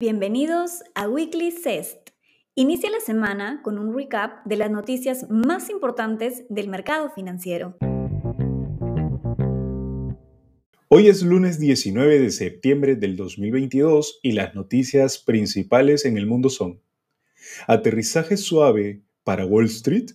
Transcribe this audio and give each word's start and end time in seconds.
Bienvenidos 0.00 0.84
a 0.94 1.08
Weekly 1.08 1.50
CEST. 1.50 2.10
Inicia 2.54 2.88
la 2.88 3.00
semana 3.00 3.62
con 3.64 3.80
un 3.80 3.92
recap 3.92 4.46
de 4.46 4.56
las 4.56 4.70
noticias 4.70 5.26
más 5.28 5.70
importantes 5.70 6.44
del 6.48 6.68
mercado 6.68 7.10
financiero. 7.10 7.76
Hoy 10.86 11.08
es 11.08 11.24
lunes 11.24 11.58
19 11.58 12.20
de 12.20 12.30
septiembre 12.30 12.94
del 12.94 13.16
2022 13.16 14.20
y 14.22 14.32
las 14.34 14.54
noticias 14.54 15.18
principales 15.18 16.04
en 16.04 16.16
el 16.16 16.28
mundo 16.28 16.48
son 16.48 16.80
Aterrizaje 17.66 18.36
suave 18.36 19.02
para 19.24 19.46
Wall 19.46 19.64
Street. 19.64 20.10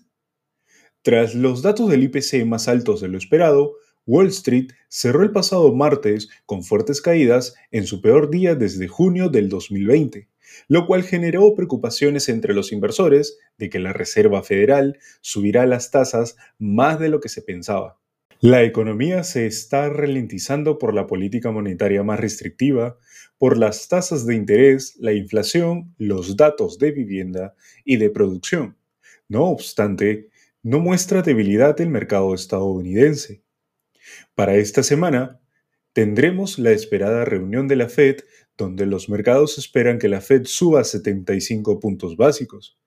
Tras 1.02 1.36
los 1.36 1.61
datos 1.61 1.89
del 1.89 2.04
IPC 2.04 2.45
más 2.45 2.70
altos 2.70 3.02
de 3.02 3.09
lo 3.09 3.18
esperado, 3.18 3.73
Wall 4.06 4.28
Street 4.28 4.72
cerró 4.90 5.24
el 5.24 5.32
pasado 5.32 5.74
martes 5.74 6.30
con 6.46 6.64
fuertes 6.64 7.02
caídas 7.02 7.56
en 7.72 7.88
su 7.88 8.02
peor 8.02 8.30
día 8.30 8.56
desde 8.56 8.88
junio 8.88 9.30
del 9.30 9.50
2020, 9.50 10.28
lo 10.68 10.86
cual 10.86 11.04
generó 11.04 11.56
preocupaciones 11.56 12.30
entre 12.30 12.54
los 12.54 12.71
inversores 12.71 13.38
de 13.58 13.70
que 13.70 13.80
la 13.80 13.94
Reserva 13.94 14.44
Federal 14.44 15.00
subirá 15.21 15.66
las 15.66 15.92
tasas 15.92 16.36
más 16.60 17.00
de 17.00 17.10
lo 17.10 17.20
que 17.20 17.30
se 17.30 17.42
pensaba. 17.42 18.00
La 18.39 18.64
economía 18.64 19.24
se 19.24 19.46
está 19.46 19.88
ralentizando 19.88 20.78
por 20.78 20.94
la 20.94 21.08
política 21.08 21.52
monetaria 21.52 22.04
más 22.04 22.20
restrictiva, 22.20 22.97
por 23.38 23.58
las 23.58 23.88
tasas 23.88 24.25
de 24.25 24.36
interés, 24.36 24.97
la 25.00 25.14
inflación, 25.14 25.96
los 25.97 26.36
datos 26.36 26.78
de 26.78 26.92
vivienda 26.92 27.56
y 27.86 27.96
de 27.96 28.10
producción. 28.10 28.75
No 29.30 29.46
obstante, 29.46 30.28
no 30.61 30.82
muestra 30.82 31.22
debilidad 31.22 31.80
el 31.80 31.89
mercado 31.89 32.33
estadounidense. 32.33 33.44
Para 34.36 34.56
esta 34.56 34.84
semana, 34.84 35.39
tendremos 35.94 36.59
la 36.59 36.72
esperada 36.72 37.25
reunión 37.25 37.67
de 37.67 37.75
la 37.75 37.89
Fed, 37.89 38.17
donde 38.58 38.86
los 38.86 39.09
mercados 39.09 39.58
esperan 39.58 40.00
que 40.00 40.09
la 40.09 40.22
Fed 40.22 40.44
suba 40.45 40.83
75 40.83 41.80
puntos 41.80 42.17
básicos 42.17 42.77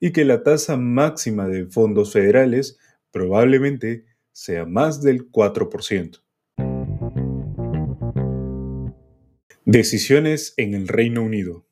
y 0.00 0.12
que 0.12 0.24
la 0.24 0.42
tasa 0.42 0.76
máxima 0.76 1.48
de 1.48 1.66
fondos 1.66 2.12
federales 2.12 2.78
probablemente 3.10 4.04
sea 4.32 4.64
más 4.64 5.02
del 5.02 5.30
4%. 5.30 6.22
Decisiones 9.64 10.54
en 10.56 10.74
el 10.74 10.88
Reino 10.88 11.22
Unido. 11.22 11.66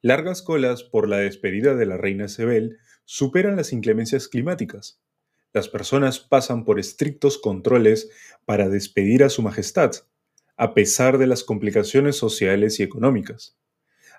Largas 0.00 0.42
colas 0.42 0.84
por 0.84 1.08
la 1.08 1.18
despedida 1.18 1.74
de 1.74 1.84
la 1.86 1.96
reina 1.96 2.26
Isabel 2.26 2.78
superan 3.04 3.56
las 3.56 3.72
inclemencias 3.72 4.28
climáticas 4.28 5.00
las 5.58 5.68
personas 5.68 6.20
pasan 6.20 6.64
por 6.64 6.78
estrictos 6.78 7.36
controles 7.36 8.10
para 8.44 8.68
despedir 8.68 9.24
a 9.24 9.28
Su 9.28 9.42
Majestad, 9.42 9.90
a 10.56 10.72
pesar 10.72 11.18
de 11.18 11.26
las 11.26 11.42
complicaciones 11.42 12.14
sociales 12.14 12.78
y 12.78 12.84
económicas. 12.84 13.58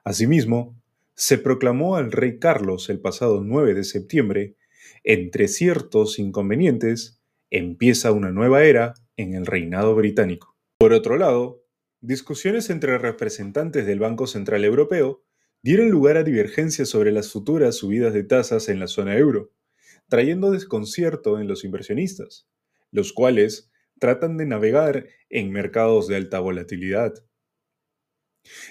Asimismo, 0.04 0.78
se 1.16 1.38
proclamó 1.38 1.96
al 1.96 2.12
rey 2.12 2.40
Carlos 2.40 2.90
el 2.90 3.00
pasado 3.00 3.42
9 3.42 3.74
de 3.74 3.86
septiembre, 3.86 4.58
entre 5.06 5.48
ciertos 5.48 6.20
inconvenientes, 6.20 7.22
empieza 7.50 8.12
una 8.12 8.32
nueva 8.32 8.66
era 8.66 8.96
en 9.16 9.34
el 9.34 9.46
reinado 9.46 9.96
británico. 9.96 10.58
Por 10.78 10.92
otro 10.92 11.16
lado, 11.16 11.64
discusiones 12.02 12.70
entre 12.70 12.98
representantes 12.98 13.86
del 13.86 14.00
Banco 14.00 14.28
Central 14.28 14.66
Europeo 14.66 15.24
dieron 15.64 15.90
lugar 15.90 16.18
a 16.18 16.24
divergencias 16.24 16.90
sobre 16.90 17.14
las 17.14 17.32
futuras 17.32 17.78
subidas 17.78 18.14
de 18.14 18.24
tasas 18.24 18.68
en 18.68 18.82
la 18.82 18.88
zona 18.88 19.16
euro 19.16 19.54
trayendo 20.10 20.52
desconcierto 20.52 21.40
en 21.40 21.48
los 21.48 21.64
inversionistas, 21.64 22.48
los 22.92 23.14
cuales 23.14 23.72
tratan 24.00 24.38
de 24.38 24.46
navegar 24.46 25.08
en 25.30 25.52
mercados 25.52 26.08
de 26.08 26.16
alta 26.16 26.40
volatilidad. 26.40 27.14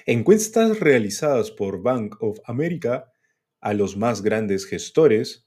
Encuestas 0.07 0.81
realizadas 0.81 1.51
por 1.51 1.83
Bank 1.83 2.17
of 2.21 2.39
America 2.45 3.13
a 3.61 3.75
los 3.75 3.97
más 3.97 4.23
grandes 4.23 4.67
gestores 4.67 5.47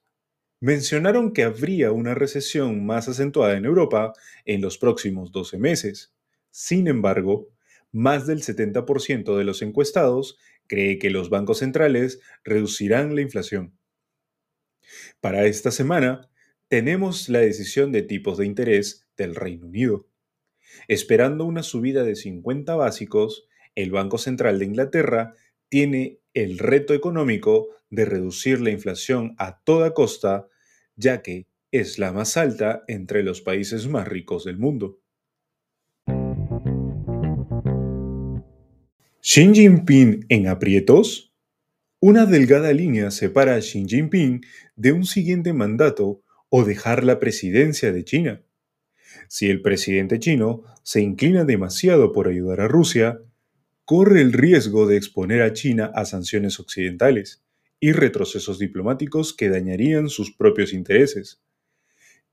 mencionaron 0.62 1.34
que 1.34 1.44
habría 1.44 1.92
una 1.92 2.14
recesión 2.14 2.86
más 2.86 3.10
acentuada 3.10 3.58
en 3.58 3.66
Europa 3.66 4.14
en 4.46 4.62
los 4.62 4.78
próximos 4.78 5.32
12 5.32 5.58
meses. 5.58 6.14
Sin 6.52 6.88
embargo, 6.88 7.50
más 7.92 8.28
del 8.28 8.42
70% 8.44 9.38
de 9.38 9.44
los 9.44 9.62
encuestados 9.62 10.38
cree 10.68 11.00
que 11.00 11.10
los 11.10 11.30
bancos 11.30 11.60
centrales 11.60 12.22
reducirán 12.44 13.16
la 13.16 13.22
inflación. 13.22 13.78
Para 15.20 15.46
esta 15.46 15.72
semana, 15.72 16.30
tenemos 16.68 17.30
la 17.30 17.40
decisión 17.40 17.92
de 17.92 18.02
tipos 18.02 18.38
de 18.38 18.46
interés 18.46 19.08
del 19.18 19.36
Reino 19.36 19.68
Unido. 19.68 20.08
Esperando 20.88 21.46
una 21.46 21.64
subida 21.64 22.04
de 22.04 22.16
50 22.16 22.76
básicos, 22.76 23.48
el 23.76 23.92
Banco 23.92 24.18
Central 24.18 24.60
de 24.60 24.66
Inglaterra 24.66 25.34
tiene 25.70 26.20
el 26.34 26.60
reto 26.60 26.94
económico 26.94 27.70
de 27.90 28.06
reducir 28.06 28.62
la 28.62 28.72
inflación 28.72 29.36
a 29.38 29.62
toda 29.64 29.94
costa, 29.94 30.48
ya 30.96 31.22
que 31.22 31.48
es 31.72 32.00
la 32.00 32.12
más 32.12 32.38
alta 32.38 32.84
entre 32.88 33.24
los 33.24 33.42
países 33.42 33.88
más 33.88 34.08
ricos 34.08 34.46
del 34.46 34.58
mundo. 34.58 35.00
Xi 39.22 39.54
Jinping 39.54 40.26
en 40.30 40.48
aprietos? 40.48 41.31
Una 42.04 42.26
delgada 42.26 42.74
línea 42.74 43.12
separa 43.12 43.54
a 43.54 43.60
Xi 43.60 43.86
Jinping 43.88 44.44
de 44.76 44.92
un 44.92 45.06
siguiente 45.06 45.54
mandato 45.54 46.24
o 46.50 46.64
dejar 46.66 47.04
la 47.04 47.20
presidencia 47.20 47.92
de 47.92 48.04
China. 48.04 48.42
Si 49.28 49.52
el 49.52 49.62
presidente 49.62 50.18
chino 50.18 50.64
se 50.82 51.02
inclina 51.02 51.46
demasiado 51.46 52.12
por 52.12 52.28
ayudar 52.28 52.62
a 52.62 52.68
Rusia, 52.68 53.22
corre 53.86 54.22
el 54.22 54.34
riesgo 54.34 54.88
de 54.88 54.98
exponer 54.98 55.44
a 55.44 55.54
China 55.54 55.92
a 55.94 56.06
sanciones 56.06 56.60
occidentales 56.60 57.44
y 57.80 57.92
retrocesos 57.92 58.58
diplomáticos 58.58 59.32
que 59.36 59.50
dañarían 59.50 60.10
sus 60.10 60.36
propios 60.36 60.74
intereses. 60.74 61.44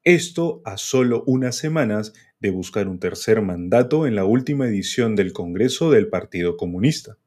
Esto 0.03 0.62
a 0.65 0.79
solo 0.79 1.25
unas 1.27 1.56
semanas 1.56 2.15
de 2.41 2.49
buscar 2.49 2.89
un 2.89 3.00
tercer 3.00 3.43
mandato 3.43 4.06
en 4.06 4.15
la 4.15 4.25
última 4.25 4.67
edición 4.67 5.15
del 5.15 5.35
Congreso 5.35 5.91
del 5.91 6.09
Partido 6.09 6.56
Comunista. 6.56 7.19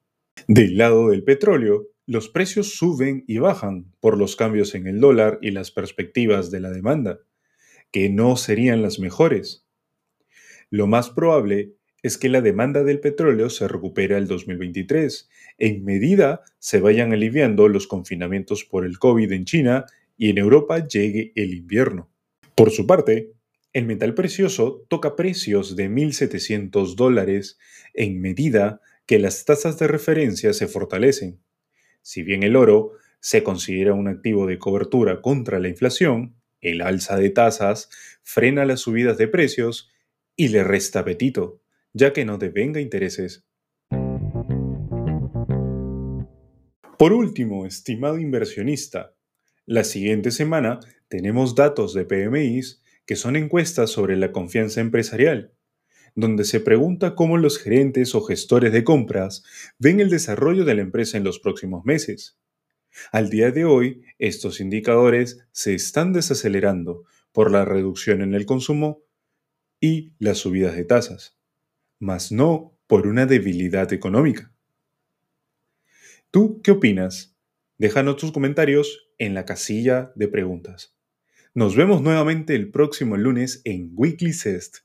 Del 0.47 0.77
lado 0.77 1.09
del 1.09 1.23
petróleo, 1.23 1.91
los 2.11 2.27
precios 2.27 2.75
suben 2.75 3.23
y 3.25 3.37
bajan 3.37 3.85
por 4.01 4.17
los 4.17 4.35
cambios 4.35 4.75
en 4.75 4.85
el 4.85 4.99
dólar 4.99 5.39
y 5.41 5.51
las 5.51 5.71
perspectivas 5.71 6.51
de 6.51 6.59
la 6.59 6.69
demanda, 6.69 7.19
que 7.89 8.09
no 8.09 8.35
serían 8.35 8.81
las 8.81 8.99
mejores. 8.99 9.65
Lo 10.69 10.87
más 10.87 11.09
probable 11.09 11.71
es 12.03 12.17
que 12.17 12.27
la 12.27 12.41
demanda 12.41 12.83
del 12.83 12.99
petróleo 12.99 13.49
se 13.49 13.65
recupere 13.69 14.15
al 14.15 14.27
2023, 14.27 15.29
en 15.57 15.85
medida 15.85 16.41
se 16.59 16.81
vayan 16.81 17.13
aliviando 17.13 17.69
los 17.69 17.87
confinamientos 17.87 18.65
por 18.65 18.85
el 18.85 18.99
COVID 18.99 19.31
en 19.31 19.45
China 19.45 19.85
y 20.17 20.31
en 20.31 20.37
Europa 20.37 20.85
llegue 20.85 21.31
el 21.35 21.53
invierno. 21.53 22.09
Por 22.55 22.71
su 22.71 22.85
parte, 22.85 23.31
el 23.71 23.85
metal 23.85 24.15
precioso 24.15 24.85
toca 24.89 25.15
precios 25.15 25.77
de 25.77 25.89
1.700 25.89 26.95
dólares 26.95 27.57
en 27.93 28.19
medida 28.19 28.81
que 29.05 29.17
las 29.17 29.45
tasas 29.45 29.79
de 29.79 29.87
referencia 29.87 30.51
se 30.51 30.67
fortalecen. 30.67 31.39
Si 32.01 32.23
bien 32.23 32.43
el 32.43 32.55
oro 32.55 32.93
se 33.19 33.43
considera 33.43 33.93
un 33.93 34.07
activo 34.07 34.47
de 34.47 34.57
cobertura 34.57 35.21
contra 35.21 35.59
la 35.59 35.69
inflación, 35.69 36.35
el 36.61 36.81
alza 36.81 37.17
de 37.17 37.29
tasas 37.29 37.89
frena 38.23 38.65
las 38.65 38.81
subidas 38.81 39.17
de 39.17 39.27
precios 39.27 39.89
y 40.35 40.49
le 40.49 40.63
resta 40.63 40.99
apetito, 40.99 41.61
ya 41.93 42.13
que 42.13 42.25
no 42.25 42.37
devenga 42.37 42.79
intereses. 42.81 43.45
Por 46.97 47.13
último, 47.13 47.65
estimado 47.65 48.19
inversionista, 48.19 49.15
la 49.65 49.83
siguiente 49.83 50.31
semana 50.31 50.79
tenemos 51.07 51.55
datos 51.55 51.93
de 51.93 52.05
PMIs 52.05 52.81
que 53.05 53.15
son 53.15 53.35
encuestas 53.35 53.89
sobre 53.89 54.17
la 54.17 54.31
confianza 54.31 54.81
empresarial 54.81 55.51
donde 56.15 56.43
se 56.43 56.59
pregunta 56.59 57.15
cómo 57.15 57.37
los 57.37 57.57
gerentes 57.57 58.15
o 58.15 58.21
gestores 58.21 58.71
de 58.73 58.83
compras 58.83 59.43
ven 59.79 59.99
el 59.99 60.09
desarrollo 60.09 60.65
de 60.65 60.75
la 60.75 60.81
empresa 60.81 61.17
en 61.17 61.23
los 61.23 61.39
próximos 61.39 61.85
meses. 61.85 62.37
Al 63.11 63.29
día 63.29 63.51
de 63.51 63.65
hoy, 63.65 64.03
estos 64.19 64.59
indicadores 64.59 65.39
se 65.51 65.73
están 65.73 66.13
desacelerando 66.13 67.05
por 67.31 67.51
la 67.51 67.65
reducción 67.65 68.21
en 68.21 68.33
el 68.33 68.45
consumo 68.45 69.03
y 69.79 70.13
las 70.19 70.39
subidas 70.39 70.75
de 70.75 70.83
tasas, 70.83 71.37
mas 71.99 72.31
no 72.31 72.77
por 72.87 73.07
una 73.07 73.25
debilidad 73.25 73.93
económica. 73.93 74.51
¿Tú 76.29 76.61
qué 76.61 76.71
opinas? 76.71 77.35
Déjanos 77.77 78.17
tus 78.17 78.31
comentarios 78.31 79.09
en 79.17 79.33
la 79.33 79.45
casilla 79.45 80.11
de 80.15 80.27
preguntas. 80.27 80.95
Nos 81.53 81.75
vemos 81.75 82.01
nuevamente 82.01 82.55
el 82.55 82.71
próximo 82.71 83.17
lunes 83.17 83.61
en 83.65 83.91
Weekly 83.95 84.33
Cest. 84.33 84.79